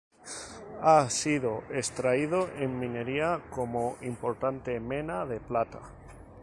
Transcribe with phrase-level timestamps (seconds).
[0.81, 5.77] Ha sido extraído en minería como importante mena de plata.